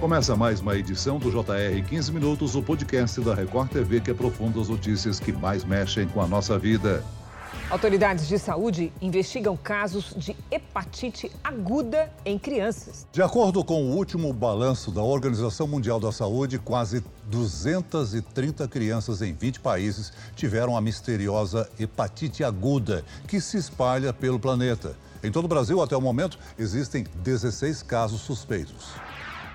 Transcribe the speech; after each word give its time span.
Começa 0.00 0.36
mais 0.36 0.60
uma 0.60 0.76
edição 0.76 1.18
do 1.18 1.28
JR 1.28 1.84
15 1.88 2.12
Minutos, 2.12 2.54
o 2.54 2.62
podcast 2.62 3.20
da 3.20 3.34
Record 3.34 3.68
TV 3.68 4.00
que 4.00 4.12
aprofunda 4.12 4.60
as 4.60 4.68
notícias 4.68 5.18
que 5.18 5.32
mais 5.32 5.64
mexem 5.64 6.06
com 6.06 6.22
a 6.22 6.26
nossa 6.26 6.56
vida. 6.56 7.02
Autoridades 7.68 8.28
de 8.28 8.38
saúde 8.38 8.92
investigam 9.02 9.56
casos 9.56 10.14
de 10.16 10.36
hepatite 10.52 11.32
aguda 11.42 12.12
em 12.24 12.38
crianças. 12.38 13.08
De 13.10 13.20
acordo 13.20 13.64
com 13.64 13.82
o 13.82 13.96
último 13.96 14.32
balanço 14.32 14.92
da 14.92 15.02
Organização 15.02 15.66
Mundial 15.66 15.98
da 15.98 16.12
Saúde, 16.12 16.60
quase 16.60 17.02
230 17.24 18.68
crianças 18.68 19.20
em 19.20 19.32
20 19.32 19.58
países 19.58 20.12
tiveram 20.36 20.76
a 20.76 20.80
misteriosa 20.80 21.68
hepatite 21.76 22.44
aguda, 22.44 23.04
que 23.26 23.40
se 23.40 23.56
espalha 23.56 24.12
pelo 24.12 24.38
planeta. 24.38 24.94
Em 25.24 25.32
todo 25.32 25.46
o 25.46 25.48
Brasil, 25.48 25.82
até 25.82 25.96
o 25.96 26.00
momento, 26.00 26.38
existem 26.56 27.04
16 27.24 27.82
casos 27.82 28.20
suspeitos. 28.20 28.94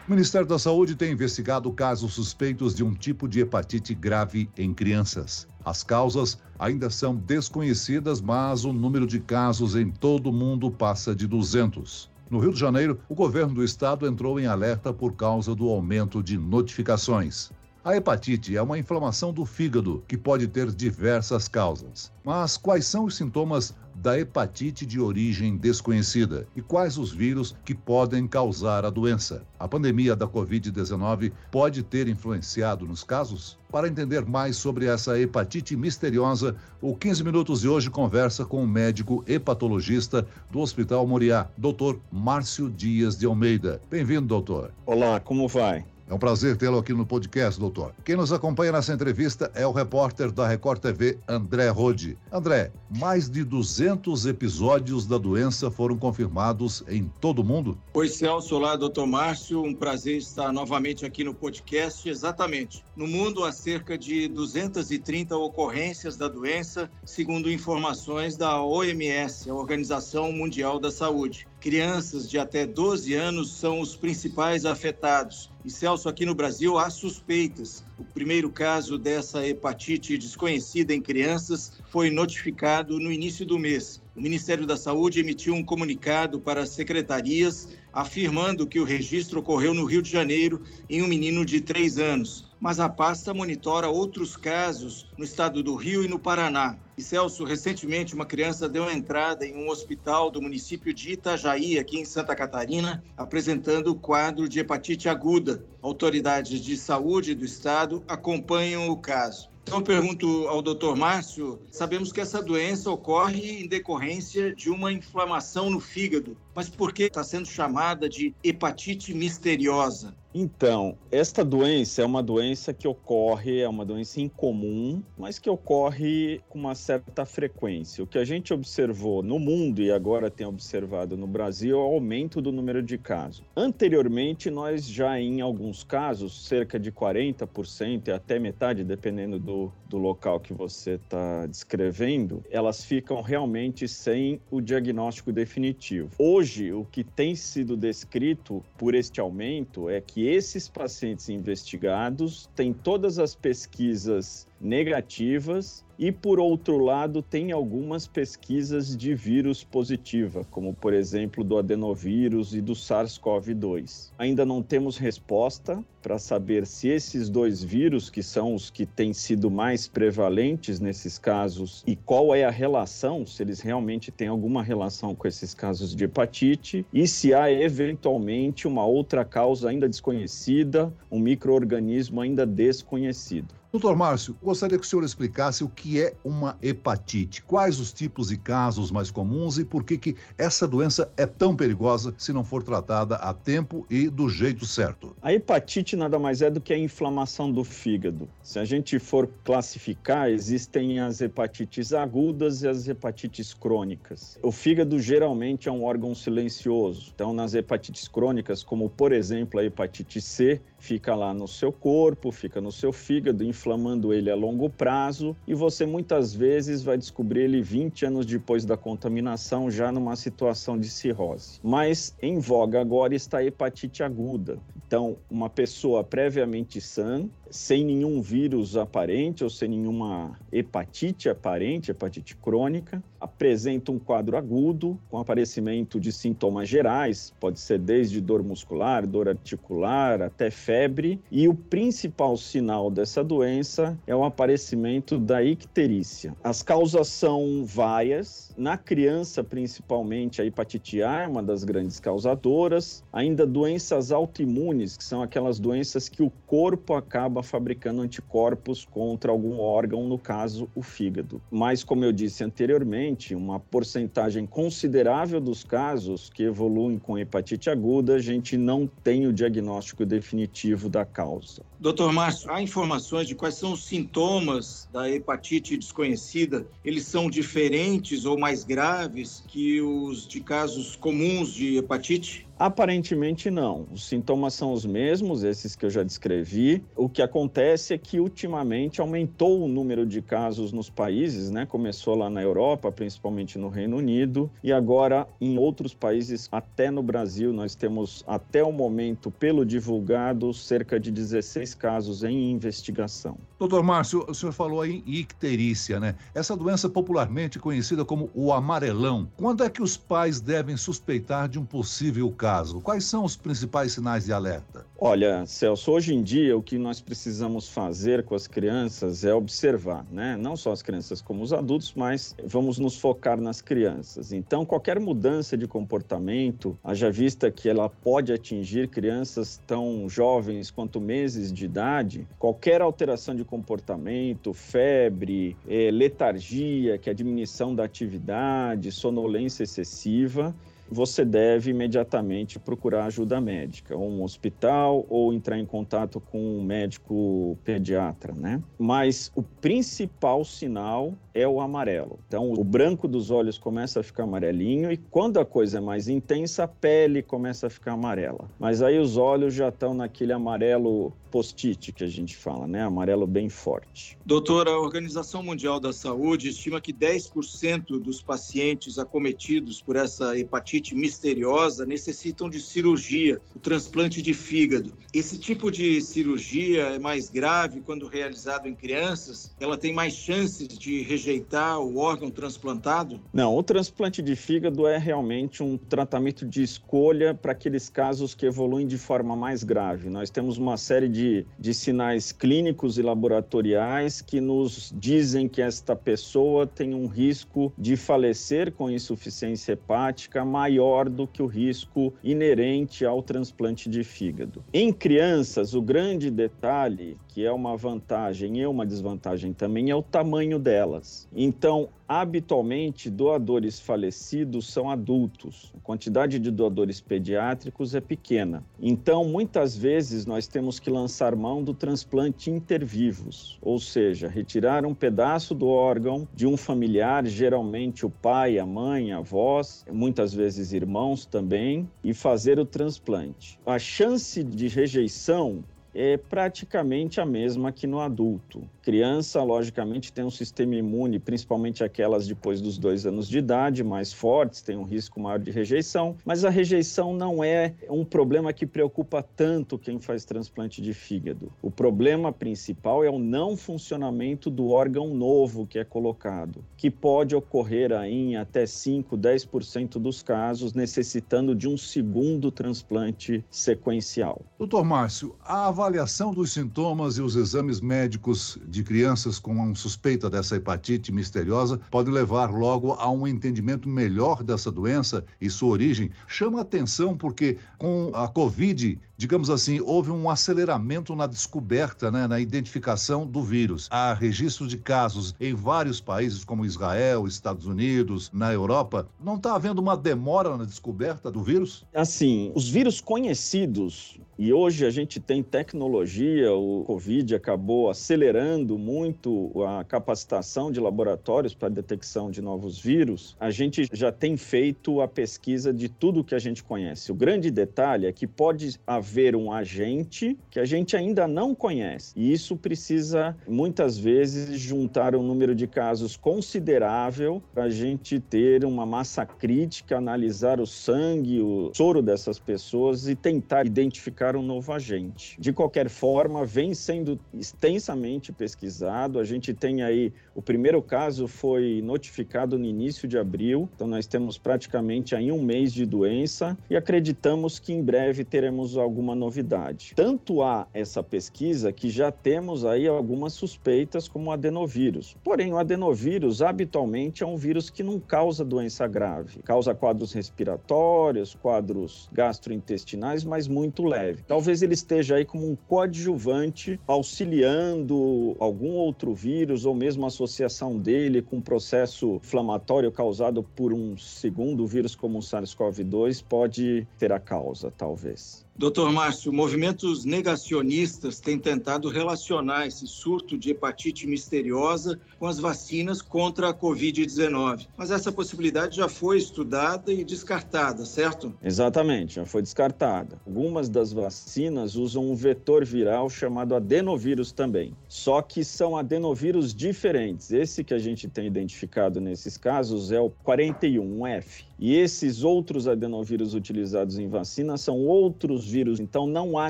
O 0.06 0.12
Ministério 0.12 0.46
da 0.46 0.60
Saúde 0.60 0.96
tem 0.96 1.14
investigado 1.14 1.72
casos 1.72 2.16
suspeitos 2.16 2.76
de 2.76 2.84
um 2.84 2.94
tipo 2.94 3.26
de 3.26 3.40
hepatite 3.40 3.96
grave 3.96 4.50
em 4.58 4.74
crianças. 4.74 5.48
As 5.64 5.82
causas 5.82 6.38
ainda 6.60 6.90
são 6.90 7.16
desconhecidas, 7.16 8.20
mas 8.20 8.66
o 8.66 8.74
número 8.74 9.08
de 9.08 9.22
casos 9.22 9.78
em 9.78 9.90
todo 9.90 10.30
o 10.30 10.34
mundo 10.34 10.70
passa 10.70 11.16
de 11.16 11.26
200. 11.26 12.12
No 12.30 12.40
Rio 12.40 12.52
de 12.52 12.60
Janeiro, 12.60 13.00
o 13.08 13.16
governo 13.16 13.54
do 13.54 13.64
estado 13.64 14.06
entrou 14.06 14.38
em 14.38 14.46
alerta 14.46 14.92
por 14.92 15.14
causa 15.14 15.56
do 15.56 15.70
aumento 15.70 16.22
de 16.22 16.38
notificações. 16.38 17.50
A 17.86 17.98
hepatite 17.98 18.56
é 18.56 18.62
uma 18.62 18.80
inflamação 18.80 19.34
do 19.34 19.46
fígado 19.46 20.06
que 20.08 20.18
pode 20.18 20.48
ter 20.48 20.72
diversas 20.72 21.50
causas. 21.50 22.10
Mas 22.24 22.56
quais 22.56 22.86
são 22.86 23.04
os 23.04 23.18
sintomas 23.18 23.76
da 23.94 24.18
hepatite 24.18 24.86
de 24.86 25.02
origem 25.02 25.58
desconhecida 25.58 26.48
e 26.56 26.62
quais 26.62 26.98
os 26.98 27.12
vírus 27.12 27.54
que 27.66 27.76
podem 27.76 28.26
causar 28.26 28.86
a 28.86 28.90
doença? 28.90 29.44
A 29.60 29.68
pandemia 29.68 30.16
da 30.16 30.26
Covid-19 30.26 31.34
pode 31.52 31.84
ter 31.84 32.08
influenciado 32.08 32.88
nos 32.88 33.04
casos? 33.04 33.60
Para 33.70 33.90
entender 33.90 34.26
mais 34.26 34.56
sobre 34.56 34.86
essa 34.86 35.20
hepatite 35.20 35.76
misteriosa, 35.76 36.56
o 36.82 36.96
15 36.96 37.22
Minutos 37.22 37.62
de 37.62 37.68
hoje 37.68 37.90
conversa 37.90 38.46
com 38.46 38.64
o 38.64 38.68
médico 38.68 39.26
hepatologista 39.28 40.26
do 40.50 40.60
Hospital 40.60 41.06
Moriá, 41.06 41.50
Dr. 41.58 41.98
Márcio 42.10 42.70
Dias 42.70 43.18
de 43.18 43.26
Almeida. 43.26 43.82
Bem-vindo, 43.90 44.28
doutor. 44.28 44.72
Olá, 44.86 45.20
como 45.20 45.50
vai? 45.50 45.86
É 46.10 46.14
um 46.14 46.20
prazer 46.20 46.58
tê-lo 46.58 46.78
aqui 46.78 46.94
no 46.94 47.06
podcast, 47.06 47.58
doutor. 47.58 47.94
Quem 48.04 48.18
nos 48.18 48.34
acompanha 48.34 48.74
nessa 48.74 48.94
entrevista 48.94 49.50
é 49.56 49.66
o 49.66 49.72
repórter 49.72 50.32
da 50.32 50.46
Record 50.46 50.82
TV, 50.82 51.18
André 51.28 51.70
Rode. 51.70 52.18
André, 52.30 52.72
mais 52.90 53.30
de 53.30 53.44
200 53.44 54.26
episódios 54.26 55.06
da 55.06 55.18
doença 55.18 55.72
foram 55.72 55.98
confirmados 55.98 56.84
em 56.90 57.10
todo 57.22 57.40
o 57.40 57.44
mundo? 57.44 57.78
Oi, 57.94 58.10
Celso. 58.10 58.56
Olá, 58.56 58.76
doutor 58.76 59.08
Márcio. 59.08 59.64
Um 59.64 59.74
prazer 59.74 60.18
estar 60.18 60.52
novamente 60.52 61.06
aqui 61.06 61.24
no 61.24 61.34
podcast. 61.34 62.08
Exatamente. 62.10 62.84
No 62.98 63.08
mundo, 63.08 63.46
há 63.46 63.54
cerca 63.54 63.98
de 63.98 64.28
230 64.28 65.38
ocorrências 65.38 66.18
da 66.18 66.28
doença, 66.28 66.92
segundo 67.06 67.50
informações 67.50 68.36
da 68.36 68.62
OMS, 68.62 69.50
a 69.50 69.54
Organização 69.54 70.34
Mundial 70.34 70.80
da 70.80 70.92
Saúde. 70.92 71.48
Crianças 71.62 72.30
de 72.30 72.38
até 72.38 72.66
12 72.66 73.14
anos 73.14 73.52
são 73.54 73.80
os 73.80 73.96
principais 73.96 74.66
afetados. 74.66 75.50
E 75.66 75.70
Celso, 75.70 76.10
aqui 76.10 76.26
no 76.26 76.36
Brasil 76.36 76.78
há 76.78 76.90
suspeitas. 76.90 77.86
O 77.98 78.04
primeiro 78.04 78.52
caso 78.52 78.98
dessa 78.98 79.48
hepatite 79.48 80.18
desconhecida 80.18 80.94
em 80.94 81.02
crianças 81.02 81.80
foi 81.90 82.10
notificado 82.10 83.00
no 83.00 83.10
início 83.10 83.46
do 83.46 83.58
mês. 83.58 84.02
O 84.14 84.22
Ministério 84.22 84.68
da 84.68 84.76
Saúde 84.76 85.22
emitiu 85.22 85.54
um 85.54 85.64
comunicado 85.64 86.42
para 86.42 86.64
as 86.64 86.70
secretarias 86.70 87.70
afirmando 87.94 88.68
que 88.68 88.80
o 88.80 88.84
registro 88.84 89.40
ocorreu 89.40 89.74
no 89.74 89.86
Rio 89.86 90.02
de 90.02 90.12
Janeiro 90.12 90.62
em 90.90 91.02
um 91.02 91.08
menino 91.08 91.46
de 91.46 91.62
três 91.62 91.98
anos 91.98 92.53
mas 92.64 92.80
a 92.80 92.88
pasta 92.88 93.34
monitora 93.34 93.90
outros 93.90 94.38
casos 94.38 95.06
no 95.18 95.26
estado 95.26 95.62
do 95.62 95.76
Rio 95.76 96.02
e 96.02 96.08
no 96.08 96.18
Paraná. 96.18 96.78
E 96.98 97.04
Celso, 97.04 97.44
recentemente 97.44 98.16
uma 98.16 98.26
criança 98.26 98.70
deu 98.70 98.90
entrada 98.90 99.46
em 99.46 99.54
um 99.54 99.68
hospital 99.68 100.32
do 100.32 100.42
município 100.42 100.94
de 100.94 101.12
Itajaí, 101.12 101.78
aqui 101.78 102.00
em 102.00 102.06
Santa 102.06 102.34
Catarina, 102.34 103.04
apresentando 103.18 103.94
quadro 103.94 104.48
de 104.48 104.62
hepatite 104.62 105.10
aguda. 105.10 105.66
Autoridades 105.82 106.62
de 106.62 106.78
saúde 106.78 107.36
do 107.36 107.44
estado 107.44 108.02
acompanham 108.08 108.88
o 108.88 108.96
caso. 108.96 109.50
Então, 109.64 109.82
pergunto 109.82 110.48
ao 110.48 110.62
doutor 110.62 110.96
Márcio: 110.96 111.60
sabemos 111.70 112.14
que 112.14 112.22
essa 112.22 112.42
doença 112.42 112.90
ocorre 112.90 113.62
em 113.62 113.68
decorrência 113.68 114.56
de 114.56 114.70
uma 114.70 114.92
inflamação 114.92 115.70
no 115.70 115.82
fígado, 115.82 116.38
mas 116.56 116.70
por 116.70 116.94
que 116.94 117.04
está 117.04 117.24
sendo 117.24 117.46
chamada 117.46 118.08
de 118.08 118.34
hepatite 118.44 119.14
misteriosa? 119.14 120.16
Então, 120.36 120.98
esta 121.12 121.46
doença 121.46 122.02
é 122.02 122.06
uma 122.06 122.24
doença 122.24 122.74
que 122.74 122.88
ocorre, 122.88 123.60
é 123.60 123.70
uma 123.70 123.86
doença 123.86 124.20
incomum, 124.20 125.04
mas 125.16 125.38
que 125.38 125.48
ocorre 125.48 126.42
com 126.50 126.58
uma 126.58 126.74
certa 126.74 127.24
frequência. 127.24 128.04
O 128.04 128.08
que 128.08 128.18
a 128.18 128.26
gente 128.26 128.52
observou 128.52 129.22
no 129.22 129.38
mundo 129.38 129.80
e 129.80 129.92
agora 129.92 130.32
tem 130.32 130.48
observado 130.48 131.16
no 131.16 131.28
Brasil 131.28 131.78
é 131.78 131.80
o 131.80 131.84
aumento 131.84 132.42
do 132.42 132.52
número 132.52 132.82
de 132.82 132.98
casos. 132.98 133.44
Anteriormente, 133.56 134.50
nós 134.50 134.88
já 134.88 135.20
em 135.20 135.40
alguns 135.40 135.84
casos, 135.84 136.48
cerca 136.48 136.80
de 136.80 136.92
40% 136.92 138.08
e 138.08 138.12
até 138.12 138.40
metade, 138.40 138.84
dependendo 138.84 139.38
do, 139.38 139.72
do 139.88 140.00
local 140.00 140.40
que 140.40 140.54
você 140.54 140.94
está 140.94 141.46
descrevendo, 141.46 142.44
elas 142.50 142.84
ficam 142.84 143.22
realmente 143.22 143.88
sem 143.88 144.42
o 144.50 144.60
diagnóstico 144.60 145.32
definitivo. 145.32 146.10
Hoje, 146.18 146.43
o 146.74 146.84
que 146.92 147.06
tem 147.06 147.36
sido 147.36 147.78
descrito 147.78 148.62
por 148.78 148.94
este 148.94 149.22
aumento 149.22 149.90
é 149.90 150.02
que 150.02 150.28
esses 150.28 150.68
pacientes 150.68 151.30
investigados 151.30 152.50
têm 152.54 152.74
todas 152.74 153.18
as 153.18 153.34
pesquisas 153.34 154.46
negativas 154.64 155.86
e, 156.00 156.12
por 156.12 156.40
outro 156.40 156.78
lado, 156.78 157.22
tem 157.22 157.52
algumas 157.52 158.08
pesquisas 158.08 158.96
de 158.96 159.14
vírus 159.14 159.64
positiva, 159.64 160.46
como, 160.50 160.74
por 160.74 160.94
exemplo, 160.94 161.44
do 161.44 161.58
adenovírus 161.58 162.56
e 162.56 162.62
do 162.62 162.74
SARS-CoV-2. 162.74 164.12
Ainda 164.18 164.46
não 164.46 164.64
temos 164.64 164.98
resposta 164.98 165.84
para 166.02 166.18
saber 166.18 166.66
se 166.66 166.88
esses 166.88 167.30
dois 167.30 167.64
vírus, 167.64 168.10
que 168.10 168.24
são 168.24 168.56
os 168.56 168.70
que 168.70 168.86
têm 168.86 169.14
sido 169.14 169.52
mais 169.52 169.88
prevalentes 169.88 170.80
nesses 170.80 171.20
casos, 171.20 171.84
e 171.86 171.96
qual 171.96 172.34
é 172.34 172.44
a 172.44 172.50
relação, 172.50 173.26
se 173.26 173.44
eles 173.44 173.62
realmente 173.62 174.12
têm 174.12 174.28
alguma 174.28 174.64
relação 174.64 175.14
com 175.14 175.28
esses 175.28 175.54
casos 175.54 175.96
de 175.96 176.06
hepatite, 176.06 176.86
e 176.92 177.08
se 177.08 177.34
há 177.34 177.52
eventualmente 177.52 178.68
uma 178.68 178.86
outra 178.86 179.24
causa 179.24 179.70
ainda 179.70 179.88
desconhecida, 179.88 180.92
um 181.12 181.20
microorganismo 181.20 182.20
ainda 182.20 182.46
desconhecido. 182.46 183.63
Doutor 183.74 183.96
Márcio, 183.96 184.38
gostaria 184.40 184.78
que 184.78 184.86
o 184.86 184.88
senhor 184.88 185.04
explicasse 185.04 185.64
o 185.64 185.68
que 185.68 186.00
é 186.00 186.14
uma 186.24 186.56
hepatite, 186.62 187.42
quais 187.42 187.80
os 187.80 187.92
tipos 187.92 188.32
e 188.32 188.38
casos 188.38 188.92
mais 188.92 189.10
comuns 189.10 189.58
e 189.58 189.66
por 189.66 189.84
que, 189.84 189.98
que 189.98 190.16
essa 190.38 190.68
doença 190.68 191.12
é 191.18 191.26
tão 191.26 191.56
perigosa 191.56 192.14
se 192.16 192.32
não 192.32 192.44
for 192.44 192.62
tratada 192.62 193.16
a 193.16 193.34
tempo 193.34 193.84
e 193.90 194.10
do 194.10 194.30
jeito 194.30 194.64
certo. 194.64 195.16
A 195.24 195.34
hepatite 195.34 195.96
nada 195.96 196.20
mais 196.20 196.44
é 196.44 196.52
do 196.52 196.62
que 196.62 196.72
a 196.72 196.78
inflamação 196.78 197.52
do 197.52 197.64
fígado. 197.64 198.30
Se 198.44 198.60
a 198.60 198.64
gente 198.64 199.00
for 199.00 199.28
classificar, 199.44 200.30
existem 200.30 201.00
as 201.00 201.20
hepatites 201.20 201.94
agudas 201.94 202.62
e 202.62 202.68
as 202.68 202.88
hepatites 202.88 203.56
crônicas. 203.56 204.38
O 204.44 204.52
fígado 204.52 205.00
geralmente 205.00 205.68
é 205.68 205.72
um 205.72 205.84
órgão 205.84 206.14
silencioso. 206.14 207.12
Então, 207.16 207.34
nas 207.34 207.56
hepatites 207.56 208.08
crônicas, 208.08 208.62
como 208.62 208.88
por 208.88 209.12
exemplo 209.12 209.60
a 209.60 209.66
hepatite 209.66 210.22
C, 210.22 210.62
fica 210.84 211.16
lá 211.16 211.34
no 211.34 211.48
seu 211.48 211.72
corpo, 211.72 212.30
fica 212.30 212.60
no 212.60 212.70
seu 212.70 212.92
fígado, 212.92 213.42
inflamando 213.42 214.14
ele 214.14 214.30
a 214.30 214.36
longo 214.36 214.70
prazo 214.70 215.34
e 215.48 215.56
você 215.56 215.86
muitas 215.86 216.34
vezes 216.34 216.84
vai 216.84 216.98
descobrir 216.98 217.44
ele 217.44 217.62
20 217.62 218.06
anos 218.06 218.26
depois 218.26 218.66
da 218.66 218.76
contaminação, 218.76 219.72
já 219.72 219.94
numa 219.94 220.18
situação 220.18 220.78
de 220.78 220.90
cirrose. 220.90 221.58
Mas 221.64 222.14
em 222.22 222.38
voga 222.38 222.82
agora 222.82 223.16
está 223.16 223.38
a 223.38 223.46
hepatite 223.46 224.04
aguda. 224.04 224.60
Então, 224.94 225.18
uma 225.28 225.50
pessoa 225.50 226.04
previamente 226.04 226.80
sã, 226.80 227.28
sem 227.50 227.84
nenhum 227.84 228.22
vírus 228.22 228.78
aparente 228.78 229.44
ou 229.44 229.50
sem 229.50 229.70
nenhuma 229.70 230.38
hepatite 230.52 231.28
aparente, 231.28 231.90
hepatite 231.90 232.36
crônica, 232.36 233.02
apresenta 233.20 233.92
um 233.92 233.98
quadro 233.98 234.36
agudo 234.36 235.00
com 235.10 235.18
aparecimento 235.18 236.00
de 236.00 236.12
sintomas 236.12 236.68
gerais, 236.68 237.34
pode 237.40 237.60
ser 237.60 237.80
desde 237.80 238.20
dor 238.20 238.44
muscular, 238.44 239.08
dor 239.08 239.30
articular, 239.30 240.22
até 240.22 240.52
febre, 240.52 241.22
e 241.32 241.48
o 241.48 241.56
principal 241.56 242.36
sinal 242.36 242.92
dessa 242.92 243.24
doença 243.24 243.98
é 244.06 244.16
o 244.16 244.26
aparecimento 244.26 245.18
da 245.18 245.42
icterícia. 245.42 246.36
As 246.44 246.62
causas 246.62 247.08
são 247.08 247.64
várias, 247.64 248.54
na 248.58 248.78
criança 248.78 249.44
principalmente 249.44 250.42
a 250.42 250.46
hepatite 250.46 251.02
A 251.02 251.22
é 251.22 251.28
uma 251.28 251.42
das 251.42 251.64
grandes 251.64 252.00
causadoras, 252.00 253.04
ainda 253.14 253.46
doenças 253.48 254.12
autoimunes, 254.12 254.83
que 254.92 255.04
são 255.04 255.22
aquelas 255.22 255.60
doenças 255.60 256.10
que 256.10 256.22
o 256.22 256.30
corpo 256.46 256.94
acaba 256.94 257.42
fabricando 257.42 258.02
anticorpos 258.02 258.86
contra 258.86 259.32
algum 259.32 259.60
órgão, 259.60 260.08
no 260.08 260.20
caso, 260.20 260.70
o 260.76 260.82
fígado. 260.82 261.42
Mas, 261.50 261.84
como 261.84 262.04
eu 262.04 262.12
disse 262.12 262.44
anteriormente, 262.44 263.34
uma 263.34 263.60
porcentagem 263.60 264.46
considerável 264.46 265.40
dos 265.40 265.64
casos 265.64 266.30
que 266.30 266.44
evoluem 266.44 267.00
com 267.00 267.18
hepatite 267.18 267.70
aguda, 267.70 268.16
a 268.16 268.20
gente 268.20 268.58
não 268.58 268.86
tem 269.04 269.26
o 269.26 269.34
diagnóstico 269.34 270.06
definitivo 270.06 270.90
da 270.90 271.06
causa. 271.06 271.64
Doutor 271.80 272.12
Márcio, 272.14 272.52
há 272.52 272.62
informações 272.62 273.28
de 273.28 273.36
quais 273.36 273.56
são 273.56 273.74
os 273.74 273.86
sintomas 273.86 274.88
da 274.92 275.10
hepatite 275.10 275.78
desconhecida? 275.78 276.66
Eles 276.84 277.06
são 277.06 277.30
diferentes 277.30 278.26
ou 278.26 278.38
mais 278.38 278.64
graves 278.64 279.44
que 279.48 279.82
os 279.82 280.28
de 280.28 280.40
casos 280.40 280.96
comuns 280.96 281.54
de 281.54 281.78
hepatite? 281.78 282.48
Aparentemente 282.64 283.52
não. 283.52 283.86
Os 283.92 284.06
sintomas 284.06 284.54
são 284.54 284.72
os 284.72 284.86
mesmos, 284.86 285.44
esses 285.44 285.76
que 285.76 285.86
eu 285.86 285.90
já 285.90 286.02
descrevi. 286.02 286.82
O 286.96 287.10
que 287.10 287.22
acontece 287.22 287.94
é 287.94 287.98
que 287.98 288.22
ultimamente 288.22 289.02
aumentou 289.02 289.62
o 289.62 289.68
número 289.68 290.06
de 290.06 290.22
casos 290.22 290.72
nos 290.72 290.90
países, 290.90 291.52
né? 291.52 291.66
Começou 291.66 292.16
lá 292.16 292.30
na 292.30 292.42
Europa, 292.42 292.90
principalmente 292.90 293.60
no 293.60 293.68
Reino 293.68 293.98
Unido, 293.98 294.50
e 294.64 294.72
agora 294.72 295.28
em 295.42 295.58
outros 295.58 295.94
países, 295.94 296.48
até 296.54 296.90
no 296.90 297.04
Brasil, 297.04 297.52
nós 297.52 297.76
temos 297.76 298.24
até 298.26 298.64
o 298.64 298.72
momento, 298.72 299.30
pelo 299.30 299.66
divulgado, 299.66 300.54
cerca 300.54 300.98
de 300.98 301.12
16 301.12 301.76
casos 301.76 302.24
em 302.24 302.50
investigação. 302.50 303.38
Doutor 303.60 303.84
Márcio, 303.84 304.24
o 304.26 304.34
senhor 304.34 304.54
falou 304.54 304.86
em 304.86 305.04
icterícia, 305.06 306.00
né? 306.00 306.16
Essa 306.34 306.56
doença 306.56 306.88
popularmente 306.88 307.60
conhecida 307.60 308.06
como 308.06 308.30
o 308.34 308.54
amarelão. 308.54 309.28
Quando 309.36 309.66
é 309.66 309.70
que 309.70 309.84
os 309.84 309.98
pais 309.98 310.40
devem 310.40 310.78
suspeitar 310.78 311.50
de 311.50 311.60
um 311.60 311.66
possível 311.66 312.32
caso? 312.32 312.53
Quais 312.84 313.06
são 313.06 313.26
os 313.26 313.36
principais 313.36 313.94
sinais 313.94 314.26
de 314.26 314.34
alerta? 314.34 314.86
Olha, 315.00 315.44
Celso, 315.48 315.92
hoje 315.92 316.14
em 316.14 316.22
dia 316.22 316.56
o 316.56 316.62
que 316.62 316.78
nós 316.78 317.02
precisamos 317.02 317.68
fazer 317.68 318.24
com 318.24 318.36
as 318.36 318.46
crianças 318.46 319.26
é 319.26 319.34
observar, 319.34 320.06
né? 320.12 320.38
Não 320.38 320.56
só 320.56 320.72
as 320.72 320.84
crianças 320.84 321.20
como 321.20 321.44
os 321.44 321.52
adultos, 321.52 321.94
mas 321.96 322.36
vamos 322.46 322.78
nos 322.78 322.96
focar 322.96 323.42
nas 323.42 323.60
crianças. 323.60 324.32
Então, 324.32 324.66
qualquer 324.66 325.00
mudança 325.00 325.58
de 325.58 325.68
comportamento, 325.68 326.78
haja 326.84 327.10
vista 327.10 327.50
que 327.50 327.68
ela 327.68 327.90
pode 327.90 328.32
atingir 328.32 328.88
crianças 328.88 329.60
tão 329.66 330.08
jovens 330.08 330.70
quanto 330.70 331.02
meses 331.02 331.52
de 331.52 331.66
idade, 331.66 332.28
qualquer 332.38 332.82
alteração 332.82 333.36
de 333.36 333.44
comportamento, 333.44 334.54
febre, 334.54 335.58
eh, 335.68 335.90
letargia, 335.92 337.00
que 337.00 337.10
é 337.10 337.14
a 337.14 337.16
diminuição 337.16 337.74
da 337.74 337.84
atividade, 337.84 338.92
sonolência 338.92 339.64
excessiva, 339.64 340.56
você 340.94 341.26
deve 341.26 341.72
imediatamente 341.72 342.60
procurar 342.60 343.06
ajuda 343.06 343.42
médica, 343.42 343.96
ou 343.98 344.10
um 344.10 344.24
hospital, 344.24 345.06
ou 345.10 345.34
entrar 345.34 345.58
em 345.58 345.66
contato 345.66 346.22
com 346.22 346.40
um 346.40 346.64
médico 346.64 347.58
pediatra, 347.64 348.34
né? 348.34 348.62
Mas 348.78 349.32
o 349.36 349.42
principal 349.42 350.46
sinal 350.46 351.14
é 351.34 351.48
o 351.48 351.60
amarelo. 351.60 352.20
Então, 352.28 352.54
o 352.54 352.64
branco 352.64 353.08
dos 353.08 353.32
olhos 353.32 353.58
começa 353.58 354.00
a 354.00 354.04
ficar 354.04 354.24
amarelinho 354.24 354.92
e 354.92 354.98
quando 354.98 355.40
a 355.40 355.46
coisa 355.46 355.80
é 355.80 355.82
mais 355.82 356.08
intensa, 356.08 356.64
a 356.64 356.68
pele 356.68 357.24
começa 357.24 357.68
a 357.68 357.70
ficar 357.70 357.94
amarela. 357.94 358.50
Mas 358.60 358.82
aí 358.82 359.00
os 359.00 359.18
olhos 359.18 359.54
já 359.54 359.70
estão 359.70 359.94
naquele 359.94 360.32
amarelo 360.32 361.12
post-it 361.34 361.92
que 361.92 362.04
a 362.04 362.08
gente 362.08 362.38
fala, 362.38 362.68
né? 362.68 362.84
Amarelo 362.84 363.26
bem 363.26 363.50
forte. 363.50 364.16
Doutora, 364.24 364.70
a 364.70 364.80
Organização 364.80 365.42
Mundial 365.42 365.80
da 365.80 365.92
Saúde 365.92 366.50
estima 366.50 366.80
que 366.80 366.94
10% 366.94 368.00
dos 368.00 368.22
pacientes 368.22 369.00
acometidos 369.00 369.82
por 369.82 369.96
essa 369.96 370.38
hepatite 370.38 370.94
misteriosa 370.94 371.88
necessitam 371.88 372.48
de 372.48 372.60
cirurgia, 372.60 373.42
o 373.56 373.60
transplante 373.60 374.22
de 374.22 374.32
fígado. 374.32 374.94
Esse 375.12 375.40
tipo 375.40 375.72
de 375.72 376.00
cirurgia 376.02 376.84
é 376.84 377.00
mais 377.00 377.32
grave 377.32 377.82
quando 377.82 378.06
realizado 378.06 378.68
em 378.68 378.76
crianças? 378.76 379.56
Ela 379.60 379.76
tem 379.76 379.92
mais 379.92 380.14
chances 380.14 380.68
de 380.68 381.02
rejeitar 381.02 381.80
o 381.80 381.98
órgão 381.98 382.30
transplantado? 382.30 383.20
Não, 383.34 383.58
o 383.58 383.64
transplante 383.64 384.22
de 384.22 384.36
fígado 384.36 384.86
é 384.86 385.00
realmente 385.00 385.64
um 385.64 385.80
tratamento 385.80 386.46
de 386.46 386.62
escolha 386.62 387.34
para 387.34 387.54
aqueles 387.54 387.90
casos 387.90 388.36
que 388.36 388.46
evoluem 388.46 388.86
de 388.86 389.00
forma 389.00 389.36
mais 389.36 389.64
grave. 389.64 390.12
Nós 390.12 390.30
temos 390.30 390.60
uma 390.60 390.78
série 390.78 391.10
de 391.10 391.23
de, 391.24 391.46
de 391.58 391.74
sinais 391.74 392.34
clínicos 392.34 392.98
e 392.98 393.02
laboratoriais 393.02 394.22
que 394.22 394.42
nos 394.42 394.94
dizem 394.98 395.48
que 395.48 395.62
esta 395.62 395.96
pessoa 395.96 396.68
tem 396.68 396.94
um 396.94 397.08
risco 397.08 397.72
de 397.78 397.96
falecer 397.96 398.74
com 398.74 398.90
insuficiência 398.90 399.72
hepática 399.72 400.44
maior 400.44 401.08
do 401.08 401.26
que 401.26 401.42
o 401.42 401.46
risco 401.46 402.14
inerente 402.22 403.06
ao 403.06 403.24
transplante 403.24 403.90
de 403.90 404.04
fígado. 404.04 404.62
Em 404.74 404.92
crianças, 404.92 405.74
o 405.74 405.82
grande 405.82 406.30
detalhe, 406.30 407.18
que 407.30 407.46
é 407.46 407.52
uma 407.52 407.78
vantagem 407.78 408.60
e 408.60 408.66
uma 408.66 408.86
desvantagem 408.86 409.54
também, 409.54 409.90
é 409.90 409.96
o 409.96 410.04
tamanho 410.04 410.60
delas. 410.60 411.28
Então, 411.34 411.88
Habitualmente, 412.16 413.10
doadores 413.10 413.80
falecidos 413.80 414.68
são 414.68 414.88
adultos. 414.88 415.74
A 415.76 415.80
quantidade 415.80 416.38
de 416.38 416.52
doadores 416.52 417.02
pediátricos 417.02 417.96
é 417.96 418.00
pequena. 418.00 418.64
Então, 418.80 419.26
muitas 419.26 419.76
vezes, 419.76 420.24
nós 420.24 420.46
temos 420.46 420.80
que 420.80 420.92
lançar 420.92 421.36
mão 421.36 421.64
do 421.64 421.74
transplante 421.74 422.52
intervivos, 422.52 423.58
ou 423.60 423.80
seja, 423.80 424.28
retirar 424.28 424.86
um 424.86 424.94
pedaço 424.94 425.56
do 425.56 425.68
órgão 425.68 426.28
de 426.36 426.46
um 426.46 426.56
familiar, 426.56 427.26
geralmente 427.26 428.06
o 428.06 428.12
pai, 428.12 428.60
a 428.60 428.66
mãe, 428.66 429.12
a 429.12 429.18
avós, 429.18 429.84
muitas 429.92 430.36
vezes 430.36 430.72
irmãos 430.72 431.26
também, 431.26 431.90
e 432.04 432.14
fazer 432.14 432.60
o 432.60 432.66
transplante. 432.66 433.60
A 433.66 433.80
chance 433.80 434.44
de 434.44 434.68
rejeição 434.68 435.64
é 435.94 436.18
praticamente 436.18 437.22
a 437.22 437.26
mesma 437.26 437.72
que 437.72 437.86
no 437.86 438.00
adulto. 438.00 438.68
Criança, 438.82 439.42
logicamente, 439.44 440.12
tem 440.12 440.24
um 440.24 440.30
sistema 440.30 440.76
imune, 440.76 441.20
principalmente 441.20 441.84
aquelas 441.84 442.28
depois 442.28 442.62
dos 442.62 442.78
dois 442.78 443.06
anos 443.06 443.30
de 443.30 443.38
idade, 443.38 443.84
mais 443.84 444.12
fortes, 444.12 444.62
tem 444.62 444.76
um 444.76 444.84
risco 444.84 445.20
maior 445.20 445.40
de 445.40 445.52
rejeição, 445.52 446.16
mas 446.26 446.44
a 446.44 446.50
rejeição 446.50 447.14
não 447.14 447.44
é 447.44 447.74
um 447.90 448.04
problema 448.04 448.52
que 448.52 448.66
preocupa 448.66 449.24
tanto 449.24 449.78
quem 449.78 450.00
faz 450.00 450.26
transplante 450.26 450.82
de 450.82 450.94
fígado. 450.94 451.52
O 451.62 451.72
problema 451.72 452.32
principal 452.32 453.04
é 453.04 453.10
o 453.10 453.20
não 453.20 453.56
funcionamento 453.56 454.50
do 454.50 454.70
órgão 454.70 455.14
novo 455.14 455.66
que 455.66 455.80
é 455.80 455.84
colocado, 455.84 456.64
que 456.76 456.90
pode 456.90 457.36
ocorrer 457.36 457.92
aí 457.92 458.14
em 458.14 458.36
até 458.36 458.66
5, 458.66 459.18
10% 459.18 460.00
dos 460.00 460.22
casos, 460.22 460.74
necessitando 460.74 461.56
de 461.56 461.68
um 461.68 461.78
segundo 461.78 462.52
transplante 462.52 463.44
sequencial. 463.50 464.42
Doutor 464.58 464.84
Márcio, 464.84 465.36
a 465.44 465.72
avaliação 465.84 466.34
dos 466.34 466.54
sintomas 466.54 467.18
e 467.18 467.22
os 467.22 467.36
exames 467.36 467.82
médicos 467.82 468.58
de 468.70 468.84
crianças 468.84 469.38
com 469.38 469.76
suspeita 469.76 470.30
dessa 470.30 470.56
hepatite 470.56 471.12
misteriosa 471.12 471.78
pode 471.92 472.10
levar 472.10 472.52
logo 472.52 472.94
a 472.94 473.10
um 473.10 473.28
entendimento 473.28 473.90
melhor 473.90 474.44
dessa 474.44 474.72
doença 474.72 475.26
e 475.42 475.50
sua 475.50 475.72
origem. 475.72 476.10
Chama 476.26 476.62
atenção 476.62 477.18
porque 477.18 477.58
com 477.78 478.12
a 478.14 478.30
Covid 478.30 478.98
digamos 479.24 479.50
assim, 479.50 479.80
houve 479.80 480.12
um 480.12 480.30
aceleramento 480.30 481.16
na 481.16 481.28
descoberta, 481.28 482.12
né, 482.12 482.28
na 482.28 482.42
identificação 482.42 483.26
do 483.26 483.42
vírus. 483.42 483.88
Há 483.90 484.14
registro 484.14 484.68
de 484.68 484.78
casos 484.78 485.34
em 485.40 485.54
vários 485.54 486.02
países, 486.02 486.44
como 486.44 486.66
Israel, 486.66 487.26
Estados 487.26 487.66
Unidos, 487.66 488.30
na 488.34 488.52
Europa. 488.52 489.08
Não 489.24 489.36
está 489.36 489.56
havendo 489.56 489.80
uma 489.80 489.96
demora 489.96 490.58
na 490.58 490.66
descoberta 490.66 491.32
do 491.32 491.42
vírus? 491.42 491.86
Assim, 491.94 492.52
os 492.54 492.68
vírus 492.68 493.00
conhecidos, 493.00 494.20
e 494.38 494.52
hoje 494.52 494.86
a 494.86 494.90
gente 494.90 495.20
tem 495.20 495.44
tecnologia, 495.44 496.52
o 496.54 496.84
Covid 496.86 497.36
acabou 497.36 497.90
acelerando 497.90 498.78
muito 498.80 499.52
a 499.64 499.84
capacitação 499.84 500.72
de 500.72 500.80
laboratórios 500.80 501.54
para 501.54 501.70
detecção 501.70 502.32
de 502.32 502.42
novos 502.42 502.80
vírus. 502.80 503.36
A 503.40 503.52
gente 503.52 503.88
já 503.94 504.12
tem 504.12 504.36
feito 504.36 505.02
a 505.02 505.08
pesquisa 505.08 505.72
de 505.72 505.88
tudo 505.88 506.24
que 506.24 506.34
a 506.34 506.40
gente 506.40 506.64
conhece. 506.64 507.12
O 507.12 507.16
grande 507.16 507.52
detalhe 507.52 508.08
é 508.08 508.12
que 508.12 508.26
pode 508.26 508.80
haver 508.88 509.36
um 509.36 509.52
agente 509.52 510.38
que 510.50 510.60
a 510.60 510.66
gente 510.66 510.98
ainda 510.98 511.28
não 511.28 511.54
conhece. 511.54 512.14
E 512.16 512.34
isso 512.34 512.58
precisa, 512.58 513.38
muitas 513.48 513.98
vezes, 513.98 514.60
juntar 514.60 515.16
um 515.16 515.22
número 515.22 515.54
de 515.54 515.68
casos 515.68 516.18
considerável 516.18 517.42
para 517.54 517.66
a 517.66 517.70
gente 517.70 518.20
ter 518.20 518.66
uma 518.66 518.86
massa 518.86 519.26
crítica, 519.26 519.98
analisar 519.98 520.60
o 520.60 520.66
sangue, 520.66 521.40
o 521.40 521.72
soro 521.74 522.02
dessas 522.02 522.40
pessoas 522.40 523.08
e 523.08 523.16
tentar 523.16 523.66
identificar 523.66 524.23
um 524.36 524.42
novo 524.42 524.72
agente. 524.72 525.36
De 525.40 525.52
qualquer 525.52 525.90
forma, 525.90 526.46
vem 526.46 526.74
sendo 526.74 527.20
extensamente 527.34 528.32
pesquisado. 528.32 529.20
A 529.20 529.24
gente 529.24 529.54
tem 529.54 529.84
aí 529.84 530.14
o 530.34 530.42
primeiro 530.42 530.82
caso 530.82 531.28
foi 531.28 531.82
notificado 531.84 532.58
no 532.58 532.66
início 532.66 533.08
de 533.08 533.18
abril, 533.18 533.70
então 533.76 533.88
nós 533.88 534.08
temos 534.08 534.38
praticamente 534.38 535.16
aí 535.16 535.32
um 535.32 535.42
mês 535.42 535.74
de 535.74 535.86
doença 535.86 536.58
e 536.70 536.76
acreditamos 536.76 537.60
que 537.60 537.74
em 537.74 537.84
breve 537.84 538.24
teremos 538.24 538.78
algum 538.78 538.94
alguma 538.94 539.16
novidade. 539.16 539.94
Tanto 539.96 540.44
há 540.44 540.68
essa 540.72 541.02
pesquisa 541.02 541.74
que 541.74 541.90
já 541.90 542.12
temos 542.12 542.64
aí 542.64 542.88
algumas 542.88 543.34
suspeitas 543.34 544.08
como 544.08 544.30
o 544.30 544.32
adenovírus. 544.32 545.18
Porém, 545.24 545.52
o 545.52 545.58
adenovírus 545.58 546.44
habitualmente 546.44 547.24
é 547.24 547.26
um 547.26 547.36
vírus 547.36 547.72
que 547.72 547.82
não 547.82 548.00
causa 548.00 548.46
doença 548.46 548.88
grave. 548.88 549.42
Causa 549.42 549.74
quadros 549.74 550.14
respiratórios, 550.14 551.34
quadros 551.34 552.08
gastrointestinais, 552.14 553.24
mas 553.24 553.48
muito 553.48 553.84
leve. 553.84 554.13
Leve. 554.14 554.24
Talvez 554.28 554.62
ele 554.62 554.74
esteja 554.74 555.16
aí 555.16 555.26
como 555.26 555.50
um 555.50 555.56
coadjuvante, 555.56 556.80
auxiliando 556.88 558.36
algum 558.40 558.72
outro 558.72 559.14
vírus 559.14 559.66
ou 559.66 559.74
mesmo 559.76 560.06
a 560.06 560.08
associação 560.08 560.78
dele 560.78 561.22
com 561.22 561.38
um 561.38 561.42
processo 561.42 562.16
inflamatório 562.24 562.92
causado 562.92 563.44
por 563.44 563.74
um 563.74 563.98
segundo 563.98 564.66
vírus 564.66 564.96
como 564.96 565.18
o 565.18 565.22
SARS-CoV-2 565.22 566.24
pode 566.28 566.88
ter 566.98 567.12
a 567.12 567.20
causa, 567.20 567.72
talvez. 567.72 568.46
Doutor 568.56 568.92
Márcio, 568.92 569.34
movimentos 569.34 570.06
negacionistas 570.06 571.20
têm 571.20 571.40
tentado 571.40 571.90
relacionar 571.90 572.68
esse 572.68 572.86
surto 572.86 573.36
de 573.36 573.50
hepatite 573.50 574.06
misteriosa 574.06 575.00
com 575.18 575.26
as 575.26 575.40
vacinas 575.40 576.04
contra 576.04 576.50
a 576.50 576.54
Covid-19. 576.54 577.68
Mas 577.76 577.90
essa 577.90 578.12
possibilidade 578.12 578.76
já 578.76 578.88
foi 578.88 579.18
estudada 579.18 579.92
e 579.92 580.04
descartada, 580.04 580.86
certo? 580.86 581.34
Exatamente, 581.44 582.16
já 582.16 582.28
foi 582.28 582.44
descartada. 582.44 583.20
Algumas 583.26 583.70
das 583.70 583.92
vacinas 583.92 584.76
usam 584.76 585.10
um 585.12 585.16
vetor 585.16 585.66
viral 585.66 586.08
chamado 586.08 586.54
adenovírus 586.54 587.32
também. 587.32 587.76
Só 587.90 588.22
que 588.22 588.44
são 588.46 588.78
adenovírus 588.78 589.52
diferentes. 589.52 590.32
Esse 590.32 590.64
que 590.64 590.76
a 590.76 590.80
gente 590.80 591.08
tem 591.08 591.26
identificado 591.26 592.00
nesses 592.00 592.38
casos 592.38 592.92
é 592.92 593.00
o 593.00 593.10
41F. 593.26 594.44
E 594.66 594.78
esses 594.78 595.26
outros 595.26 595.68
adenovírus 595.68 596.34
utilizados 596.34 596.98
em 596.98 597.10
vacina 597.10 597.58
são 597.58 597.86
outros 597.86 598.48
vírus, 598.48 598.80
então 598.80 599.06
não 599.06 599.38
há 599.38 599.50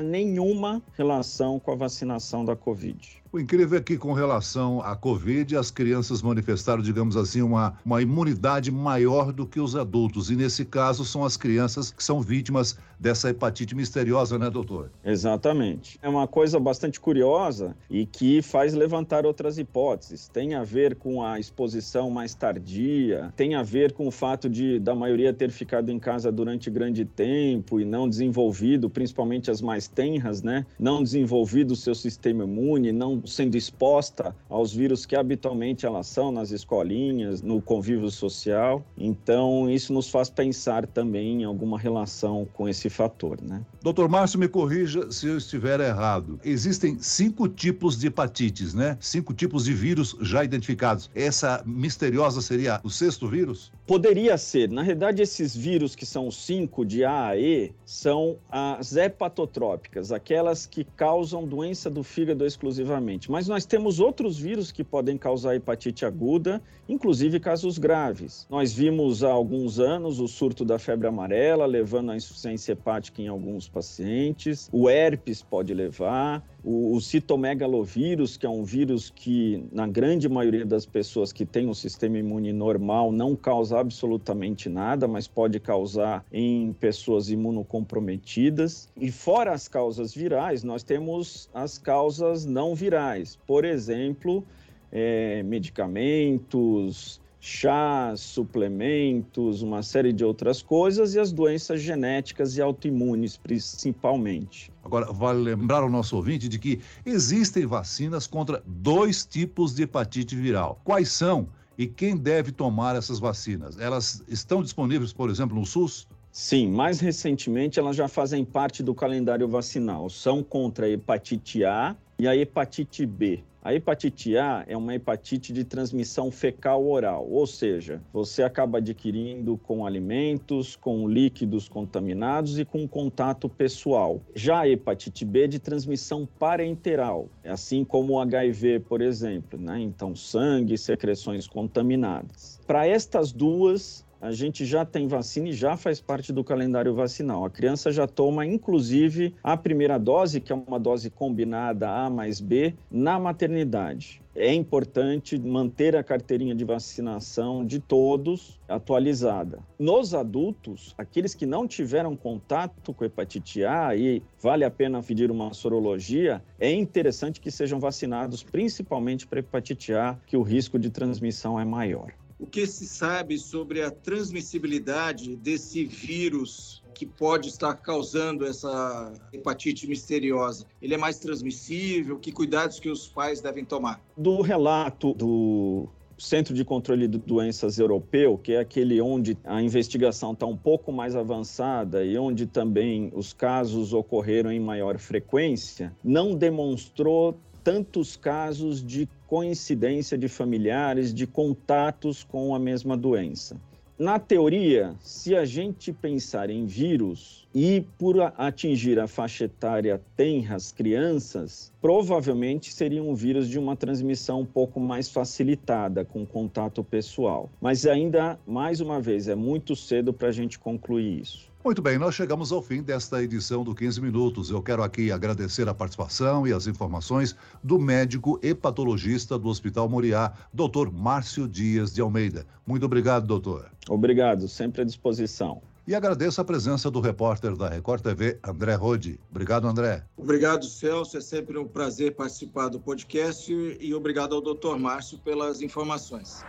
nenhuma 0.00 0.82
relação 0.94 1.60
com 1.60 1.70
a 1.70 1.76
vacinação 1.76 2.44
da 2.44 2.56
Covid. 2.56 3.22
O 3.34 3.40
incrível 3.40 3.76
é 3.76 3.82
que, 3.82 3.98
com 3.98 4.12
relação 4.12 4.80
à 4.80 4.94
Covid, 4.94 5.56
as 5.56 5.68
crianças 5.68 6.22
manifestaram, 6.22 6.80
digamos 6.80 7.16
assim, 7.16 7.42
uma, 7.42 7.76
uma 7.84 8.00
imunidade 8.00 8.70
maior 8.70 9.32
do 9.32 9.44
que 9.44 9.58
os 9.58 9.74
adultos. 9.74 10.30
E, 10.30 10.36
nesse 10.36 10.64
caso, 10.64 11.04
são 11.04 11.24
as 11.24 11.36
crianças 11.36 11.90
que 11.90 12.04
são 12.04 12.20
vítimas 12.20 12.78
dessa 12.98 13.30
hepatite 13.30 13.74
misteriosa, 13.74 14.38
né, 14.38 14.48
doutor? 14.48 14.90
Exatamente. 15.04 15.98
É 16.00 16.08
uma 16.08 16.26
coisa 16.26 16.58
bastante 16.58 17.00
curiosa 17.00 17.76
e 17.90 18.06
que 18.06 18.40
faz 18.40 18.72
levantar 18.72 19.26
outras 19.26 19.58
hipóteses. 19.58 20.28
Tem 20.28 20.54
a 20.54 20.62
ver 20.62 20.94
com 20.94 21.22
a 21.22 21.38
exposição 21.38 22.10
mais 22.10 22.34
tardia, 22.34 23.32
tem 23.36 23.56
a 23.56 23.62
ver 23.62 23.92
com 23.92 24.06
o 24.06 24.10
fato 24.10 24.48
de 24.48 24.78
da 24.78 24.94
maioria 24.94 25.32
ter 25.32 25.50
ficado 25.50 25.90
em 25.90 25.98
casa 25.98 26.30
durante 26.30 26.70
grande 26.70 27.04
tempo 27.04 27.80
e 27.80 27.84
não 27.84 28.08
desenvolvido, 28.08 28.88
principalmente 28.88 29.50
as 29.50 29.60
mais 29.60 29.86
tenras, 29.88 30.42
né? 30.42 30.64
Não 30.78 31.02
desenvolvido 31.02 31.72
o 31.72 31.76
seu 31.76 31.94
sistema 31.94 32.44
imune, 32.44 32.92
não 32.92 33.23
sendo 33.26 33.56
exposta 33.56 34.34
aos 34.48 34.72
vírus 34.72 35.06
que 35.06 35.16
habitualmente 35.16 35.86
elas 35.86 36.06
são 36.06 36.30
nas 36.30 36.50
escolinhas, 36.50 37.42
no 37.42 37.60
convívio 37.60 38.10
social. 38.10 38.84
Então, 38.96 39.70
isso 39.70 39.92
nos 39.92 40.08
faz 40.08 40.30
pensar 40.30 40.86
também 40.86 41.42
em 41.42 41.44
alguma 41.44 41.78
relação 41.78 42.46
com 42.52 42.68
esse 42.68 42.88
fator, 42.88 43.40
né? 43.42 43.62
Doutor 43.82 44.08
Márcio, 44.08 44.38
me 44.38 44.48
corrija 44.48 45.10
se 45.10 45.26
eu 45.26 45.36
estiver 45.36 45.80
errado. 45.80 46.38
Existem 46.44 46.98
cinco 46.98 47.48
tipos 47.48 47.98
de 47.98 48.06
hepatites, 48.06 48.74
né? 48.74 48.96
Cinco 49.00 49.34
tipos 49.34 49.64
de 49.64 49.74
vírus 49.74 50.16
já 50.20 50.44
identificados. 50.44 51.10
Essa 51.14 51.62
misteriosa 51.66 52.40
seria 52.40 52.80
o 52.82 52.90
sexto 52.90 53.28
vírus? 53.28 53.72
Poderia 53.86 54.38
ser. 54.38 54.70
Na 54.70 54.82
realidade, 54.82 55.20
esses 55.20 55.54
vírus 55.54 55.94
que 55.94 56.06
são 56.06 56.30
cinco 56.30 56.86
de 56.86 57.04
A 57.04 57.26
a 57.26 57.36
E 57.36 57.70
são 57.84 58.38
as 58.50 58.96
hepatotrópicas, 58.96 60.10
aquelas 60.10 60.64
que 60.64 60.84
causam 60.84 61.46
doença 61.46 61.90
do 61.90 62.02
fígado 62.02 62.46
exclusivamente. 62.46 63.30
Mas 63.30 63.46
nós 63.46 63.66
temos 63.66 64.00
outros 64.00 64.38
vírus 64.38 64.72
que 64.72 64.82
podem 64.82 65.18
causar 65.18 65.54
hepatite 65.54 66.06
aguda, 66.06 66.62
inclusive 66.88 67.38
casos 67.38 67.76
graves. 67.76 68.46
Nós 68.48 68.72
vimos 68.72 69.22
há 69.22 69.30
alguns 69.30 69.78
anos 69.78 70.18
o 70.18 70.26
surto 70.26 70.64
da 70.64 70.78
febre 70.78 71.06
amarela, 71.06 71.66
levando 71.66 72.10
à 72.10 72.16
insuficiência 72.16 72.72
hepática 72.72 73.20
em 73.20 73.28
alguns 73.28 73.68
pacientes. 73.68 74.66
O 74.72 74.88
herpes 74.88 75.42
pode 75.42 75.74
levar. 75.74 76.42
O, 76.64 76.96
o 76.96 77.00
citomegalovírus, 77.00 78.38
que 78.38 78.46
é 78.46 78.48
um 78.48 78.64
vírus 78.64 79.10
que, 79.10 79.64
na 79.70 79.86
grande 79.86 80.28
maioria 80.28 80.64
das 80.64 80.86
pessoas 80.86 81.32
que 81.32 81.44
têm 81.44 81.68
um 81.68 81.74
sistema 81.74 82.18
imune 82.18 82.52
normal, 82.52 83.12
não 83.12 83.36
causa 83.36 83.78
absolutamente 83.78 84.68
nada, 84.70 85.06
mas 85.06 85.28
pode 85.28 85.60
causar 85.60 86.24
em 86.32 86.72
pessoas 86.72 87.28
imunocomprometidas. 87.28 88.88
E 88.96 89.12
fora 89.12 89.52
as 89.52 89.68
causas 89.68 90.14
virais, 90.14 90.64
nós 90.64 90.82
temos 90.82 91.50
as 91.52 91.76
causas 91.76 92.46
não 92.46 92.74
virais. 92.74 93.38
Por 93.46 93.66
exemplo, 93.66 94.42
é, 94.90 95.42
medicamentos, 95.42 97.20
chás, 97.44 98.20
suplementos, 98.20 99.60
uma 99.60 99.82
série 99.82 100.14
de 100.14 100.24
outras 100.24 100.62
coisas 100.62 101.14
e 101.14 101.20
as 101.20 101.30
doenças 101.30 101.82
genéticas 101.82 102.56
e 102.56 102.62
autoimunes, 102.62 103.36
principalmente. 103.36 104.72
Agora, 104.82 105.12
vale 105.12 105.40
lembrar 105.40 105.82
ao 105.82 105.90
nosso 105.90 106.16
ouvinte 106.16 106.48
de 106.48 106.58
que 106.58 106.80
existem 107.04 107.66
vacinas 107.66 108.26
contra 108.26 108.62
dois 108.66 109.26
tipos 109.26 109.74
de 109.74 109.82
hepatite 109.82 110.34
viral. 110.34 110.80
Quais 110.82 111.10
são 111.12 111.46
e 111.76 111.86
quem 111.86 112.16
deve 112.16 112.50
tomar 112.50 112.96
essas 112.96 113.18
vacinas? 113.18 113.78
Elas 113.78 114.24
estão 114.26 114.62
disponíveis, 114.62 115.12
por 115.12 115.28
exemplo, 115.28 115.54
no 115.54 115.66
SUS? 115.66 116.08
Sim, 116.32 116.68
mais 116.68 116.98
recentemente 116.98 117.78
elas 117.78 117.94
já 117.94 118.08
fazem 118.08 118.42
parte 118.42 118.82
do 118.82 118.94
calendário 118.94 119.46
vacinal. 119.46 120.08
São 120.08 120.42
contra 120.42 120.86
a 120.86 120.88
hepatite 120.88 121.62
A 121.62 121.94
e 122.18 122.26
a 122.26 122.34
hepatite 122.34 123.04
B. 123.04 123.44
A 123.64 123.72
hepatite 123.72 124.36
A 124.36 124.62
é 124.68 124.76
uma 124.76 124.94
hepatite 124.94 125.50
de 125.50 125.64
transmissão 125.64 126.30
fecal 126.30 126.86
oral, 126.86 127.26
ou 127.26 127.46
seja, 127.46 127.98
você 128.12 128.42
acaba 128.42 128.76
adquirindo 128.76 129.56
com 129.56 129.86
alimentos, 129.86 130.76
com 130.76 131.08
líquidos 131.08 131.66
contaminados 131.66 132.58
e 132.58 132.64
com 132.66 132.86
contato 132.86 133.48
pessoal. 133.48 134.20
Já 134.34 134.60
a 134.60 134.68
hepatite 134.68 135.24
B 135.24 135.44
é 135.44 135.46
de 135.46 135.58
transmissão 135.58 136.28
parenteral, 136.38 137.30
assim 137.42 137.84
como 137.84 138.12
o 138.12 138.20
HIV, 138.20 138.80
por 138.80 139.00
exemplo, 139.00 139.58
né? 139.58 139.80
Então, 139.80 140.14
sangue, 140.14 140.76
secreções 140.76 141.46
contaminadas. 141.46 142.60
Para 142.66 142.86
estas 142.86 143.32
duas, 143.32 144.03
a 144.24 144.32
gente 144.32 144.64
já 144.64 144.86
tem 144.86 145.06
vacina 145.06 145.50
e 145.50 145.52
já 145.52 145.76
faz 145.76 146.00
parte 146.00 146.32
do 146.32 146.42
calendário 146.42 146.94
vacinal. 146.94 147.44
A 147.44 147.50
criança 147.50 147.92
já 147.92 148.06
toma, 148.06 148.46
inclusive, 148.46 149.34
a 149.42 149.54
primeira 149.54 149.98
dose, 149.98 150.40
que 150.40 150.50
é 150.50 150.56
uma 150.56 150.80
dose 150.80 151.10
combinada 151.10 151.90
A 151.90 152.08
mais 152.08 152.40
B, 152.40 152.74
na 152.90 153.20
maternidade. 153.20 154.22
É 154.34 154.50
importante 154.50 155.38
manter 155.38 155.94
a 155.94 156.02
carteirinha 156.02 156.54
de 156.54 156.64
vacinação 156.64 157.66
de 157.66 157.78
todos 157.78 158.58
atualizada. 158.66 159.58
Nos 159.78 160.14
adultos, 160.14 160.94
aqueles 160.96 161.34
que 161.34 161.44
não 161.44 161.68
tiveram 161.68 162.16
contato 162.16 162.94
com 162.94 163.04
hepatite 163.04 163.62
A 163.62 163.94
e 163.94 164.22
vale 164.40 164.64
a 164.64 164.70
pena 164.70 165.02
pedir 165.02 165.30
uma 165.30 165.52
sorologia, 165.52 166.42
é 166.58 166.72
interessante 166.72 167.42
que 167.42 167.50
sejam 167.50 167.78
vacinados 167.78 168.42
principalmente 168.42 169.26
para 169.26 169.40
hepatite 169.40 169.92
A, 169.92 170.18
que 170.26 170.36
o 170.36 170.42
risco 170.42 170.78
de 170.78 170.88
transmissão 170.88 171.60
é 171.60 171.64
maior. 171.64 172.10
O 172.38 172.46
que 172.46 172.66
se 172.66 172.86
sabe 172.86 173.38
sobre 173.38 173.82
a 173.82 173.90
transmissibilidade 173.90 175.36
desse 175.36 175.84
vírus 175.84 176.82
que 176.94 177.06
pode 177.06 177.48
estar 177.48 177.74
causando 177.74 178.44
essa 178.44 179.12
hepatite 179.32 179.86
misteriosa? 179.86 180.66
Ele 180.82 180.94
é 180.94 180.98
mais 180.98 181.18
transmissível? 181.18 182.18
Que 182.18 182.32
cuidados 182.32 182.80
que 182.80 182.88
os 182.88 183.06
pais 183.06 183.40
devem 183.40 183.64
tomar? 183.64 184.00
Do 184.16 184.40
relato 184.40 185.14
do 185.14 185.88
Centro 186.18 186.54
de 186.54 186.64
Controle 186.64 187.06
de 187.06 187.18
Doenças 187.18 187.78
Europeu, 187.78 188.38
que 188.38 188.52
é 188.52 188.60
aquele 188.60 189.00
onde 189.00 189.36
a 189.44 189.62
investigação 189.62 190.32
está 190.32 190.46
um 190.46 190.56
pouco 190.56 190.92
mais 190.92 191.14
avançada 191.16 192.04
e 192.04 192.16
onde 192.18 192.46
também 192.46 193.12
os 193.14 193.32
casos 193.32 193.92
ocorreram 193.92 194.50
em 194.50 194.60
maior 194.60 194.98
frequência, 194.98 195.94
não 196.02 196.34
demonstrou 196.34 197.38
tantos 197.64 198.14
casos 198.14 198.84
de 198.86 199.08
coincidência 199.26 200.16
de 200.18 200.28
familiares, 200.28 201.12
de 201.12 201.26
contatos 201.26 202.22
com 202.22 202.54
a 202.54 202.58
mesma 202.58 202.96
doença. 202.96 203.56
Na 203.96 204.18
teoria, 204.18 204.96
se 204.98 205.36
a 205.36 205.44
gente 205.44 205.92
pensar 205.92 206.50
em 206.50 206.66
vírus 206.66 207.46
e 207.54 207.84
por 207.96 208.20
atingir 208.36 208.98
a 208.98 209.06
faixa 209.06 209.44
etária 209.44 210.02
tenra, 210.16 210.56
as 210.56 210.72
crianças, 210.72 211.72
provavelmente 211.80 212.74
seria 212.74 213.00
um 213.00 213.14
vírus 213.14 213.48
de 213.48 213.56
uma 213.56 213.76
transmissão 213.76 214.40
um 214.40 214.46
pouco 214.46 214.80
mais 214.80 215.08
facilitada, 215.08 216.04
com 216.04 216.26
contato 216.26 216.82
pessoal. 216.82 217.48
Mas 217.60 217.86
ainda, 217.86 218.36
mais 218.44 218.80
uma 218.80 219.00
vez, 219.00 219.28
é 219.28 219.36
muito 219.36 219.76
cedo 219.76 220.12
para 220.12 220.26
a 220.26 220.32
gente 220.32 220.58
concluir 220.58 221.20
isso. 221.20 221.53
Muito 221.64 221.80
bem, 221.80 221.96
nós 221.96 222.14
chegamos 222.14 222.52
ao 222.52 222.60
fim 222.60 222.82
desta 222.82 223.22
edição 223.22 223.64
do 223.64 223.74
15 223.74 223.98
Minutos. 223.98 224.50
Eu 224.50 224.62
quero 224.62 224.82
aqui 224.82 225.10
agradecer 225.10 225.66
a 225.66 225.72
participação 225.72 226.46
e 226.46 226.52
as 226.52 226.66
informações 226.66 227.34
do 227.62 227.78
médico 227.78 228.38
hepatologista 228.42 229.38
do 229.38 229.48
Hospital 229.48 229.88
Moriá, 229.88 230.30
doutor 230.52 230.92
Márcio 230.92 231.48
Dias 231.48 231.94
de 231.94 232.02
Almeida. 232.02 232.46
Muito 232.66 232.84
obrigado, 232.84 233.26
doutor. 233.26 233.70
Obrigado, 233.88 234.46
sempre 234.46 234.82
à 234.82 234.84
disposição. 234.84 235.62
E 235.86 235.94
agradeço 235.94 236.40
a 236.40 236.44
presença 236.44 236.90
do 236.90 236.98
repórter 236.98 237.54
da 237.54 237.68
Record 237.68 238.02
TV, 238.02 238.38
André 238.42 238.74
Rodi. 238.74 239.20
Obrigado, 239.30 239.68
André. 239.68 240.02
Obrigado, 240.16 240.64
Celso. 240.64 241.18
É 241.18 241.20
sempre 241.20 241.58
um 241.58 241.68
prazer 241.68 242.14
participar 242.14 242.68
do 242.68 242.80
podcast 242.80 243.52
e 243.52 243.94
obrigado 243.94 244.34
ao 244.34 244.40
doutor 244.40 244.78
Márcio 244.78 245.18
pelas 245.18 245.60
informações. 245.60 246.42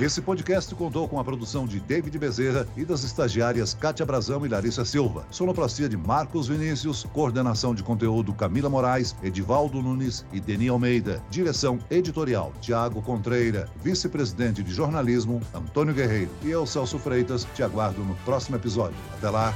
Esse 0.00 0.22
podcast 0.22 0.74
contou 0.74 1.06
com 1.06 1.18
a 1.18 1.24
produção 1.24 1.66
de 1.66 1.80
David 1.80 2.16
Bezerra 2.18 2.66
e 2.76 2.84
das 2.84 3.02
estagiárias 3.02 3.74
Kátia 3.74 4.06
Brazão 4.06 4.46
e 4.46 4.48
Larissa 4.48 4.84
Silva. 4.84 5.26
Sonoplastia 5.30 5.88
de 5.88 5.96
Marcos 5.96 6.48
Vinícius, 6.48 7.04
coordenação 7.12 7.74
de 7.74 7.82
conteúdo 7.82 8.32
Camila 8.32 8.70
Moraes, 8.70 9.14
Edivaldo 9.22 9.82
Nunes 9.82 10.24
e 10.32 10.40
Deni 10.40 10.68
Almeida. 10.68 11.20
Direção 11.28 11.78
editorial 11.90 12.54
Tiago 12.62 13.02
Contreira, 13.02 13.68
vice-presidente 13.82 14.62
de 14.62 14.72
jornalismo 14.72 15.42
Antônio 15.52 15.92
Guerreiro. 15.92 16.30
E 16.42 16.50
eu, 16.50 16.64
Celso 16.64 16.98
Freitas, 16.98 17.46
te 17.54 17.62
aguardo 17.62 18.02
no 18.04 18.14
próximo 18.24 18.56
episódio. 18.78 18.96
Até 19.16 19.30
lá. 19.30 19.54